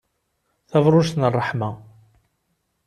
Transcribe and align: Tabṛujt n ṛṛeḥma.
Tabṛujt 0.69 1.13
n 1.17 1.23
ṛṛeḥma. 1.31 1.69